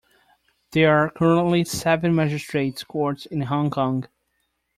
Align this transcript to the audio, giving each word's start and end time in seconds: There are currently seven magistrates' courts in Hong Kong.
There 0.71 0.91
are 0.97 1.11
currently 1.11 1.63
seven 1.63 2.15
magistrates' 2.15 2.83
courts 2.83 3.27
in 3.27 3.41
Hong 3.41 3.69
Kong. 3.69 4.07